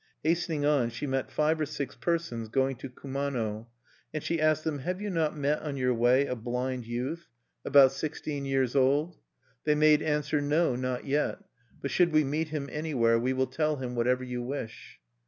Hastening 0.23 0.65
on, 0.65 0.89
she 0.89 1.05
met 1.05 1.29
five 1.29 1.61
or 1.61 1.65
six 1.67 1.95
persona 1.95 2.47
going 2.49 2.75
to 2.77 2.89
Kumano; 2.89 3.67
and 4.11 4.23
she 4.23 4.41
asked 4.41 4.63
them: 4.63 4.79
"Have 4.79 4.99
you 4.99 5.11
not 5.11 5.37
met 5.37 5.61
on 5.61 5.77
your 5.77 5.93
way 5.93 6.25
a 6.25 6.35
blind 6.35 6.87
youth, 6.87 7.27
about 7.63 7.91
sixteen 7.91 8.43
years 8.43 8.75
old?" 8.75 9.17
They 9.63 9.75
made 9.75 10.01
answer: 10.01 10.41
"No, 10.41 10.75
not 10.75 11.05
yet; 11.05 11.37
but 11.83 11.91
should 11.91 12.13
we 12.13 12.23
meet 12.23 12.47
him 12.47 12.67
anywhere, 12.71 13.19
we 13.19 13.33
will 13.33 13.45
tell 13.45 13.75
him 13.75 13.93
whatever 13.93 14.23
you 14.23 14.41
wish." 14.41 14.99